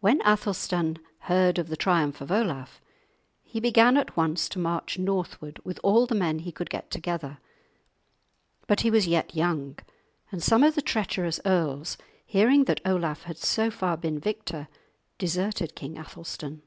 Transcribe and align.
When 0.00 0.20
Athelstan 0.26 0.98
heard 1.30 1.60
of 1.60 1.68
the 1.68 1.76
triumph 1.76 2.20
of 2.20 2.32
Olaf, 2.32 2.80
he 3.44 3.60
began 3.60 3.96
at 3.96 4.16
once 4.16 4.48
to 4.48 4.58
march 4.58 4.98
northward 4.98 5.60
with 5.64 5.78
all 5.84 6.06
the 6.08 6.14
men 6.16 6.40
he 6.40 6.50
could 6.50 6.68
get 6.68 6.90
together; 6.90 7.38
but 8.66 8.80
he 8.80 8.90
was 8.90 9.06
yet 9.06 9.36
young, 9.36 9.78
and 10.32 10.42
some 10.42 10.64
of 10.64 10.74
the 10.74 10.82
treacherous 10.82 11.38
earls, 11.46 11.96
hearing 12.26 12.64
that 12.64 12.80
Olaf 12.84 13.22
had 13.22 13.38
so 13.38 13.70
far 13.70 13.96
been 13.96 14.18
victor, 14.18 14.66
deserted 15.18 15.76
King 15.76 15.98
Athelstan. 15.98 16.62